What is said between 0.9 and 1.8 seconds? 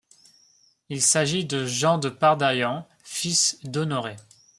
s'agit de